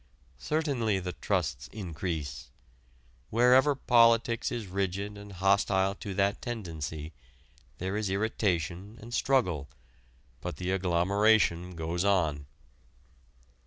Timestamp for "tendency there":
6.41-7.95